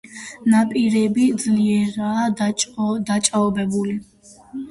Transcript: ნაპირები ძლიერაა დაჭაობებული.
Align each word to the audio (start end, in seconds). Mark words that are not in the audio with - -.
ნაპირები 0.51 1.25
ძლიერაა 1.43 2.23
დაჭაობებული. 2.39 3.95